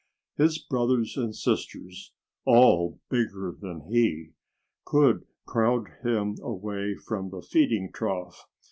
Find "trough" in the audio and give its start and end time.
7.93-8.47